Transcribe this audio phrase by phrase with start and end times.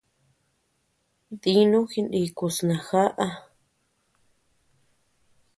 [1.41, 3.25] Dinu jinikus najaʼa.